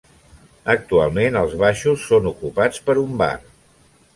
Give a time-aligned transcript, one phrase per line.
[0.73, 3.33] Actualment els baixos són ocupats per un bar.